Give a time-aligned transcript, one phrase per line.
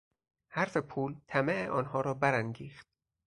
[0.49, 2.87] حرف پول طمع آنها را برانگیخت.